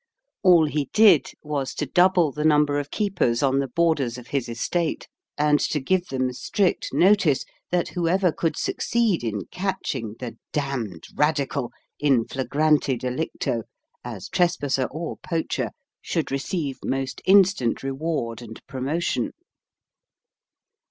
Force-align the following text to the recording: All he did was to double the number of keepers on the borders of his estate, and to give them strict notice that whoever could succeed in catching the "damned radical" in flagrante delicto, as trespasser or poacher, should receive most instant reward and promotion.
All 0.41 0.65
he 0.65 0.89
did 0.93 1.27
was 1.43 1.75
to 1.75 1.85
double 1.85 2.31
the 2.31 2.43
number 2.43 2.79
of 2.79 2.89
keepers 2.89 3.43
on 3.43 3.59
the 3.59 3.67
borders 3.67 4.17
of 4.17 4.29
his 4.29 4.49
estate, 4.49 5.07
and 5.37 5.59
to 5.59 5.79
give 5.79 6.07
them 6.07 6.33
strict 6.33 6.89
notice 6.91 7.45
that 7.69 7.89
whoever 7.89 8.31
could 8.31 8.57
succeed 8.57 9.23
in 9.23 9.45
catching 9.51 10.15
the 10.19 10.37
"damned 10.53 11.05
radical" 11.13 11.71
in 11.99 12.25
flagrante 12.27 12.97
delicto, 12.97 13.61
as 14.03 14.27
trespasser 14.27 14.85
or 14.85 15.17
poacher, 15.17 15.69
should 16.01 16.31
receive 16.31 16.79
most 16.83 17.21
instant 17.25 17.83
reward 17.83 18.41
and 18.41 18.59
promotion. 18.65 19.33